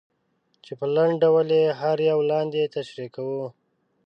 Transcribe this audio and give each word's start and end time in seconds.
چې 0.63 0.71
په 0.79 0.85
لنډ 0.95 1.13
ډول 1.23 1.47
یې 1.59 1.65
هر 1.81 1.97
یو 2.09 2.19
لاندې 2.31 2.71
تشریح 2.75 3.09
کوو. 3.15 3.45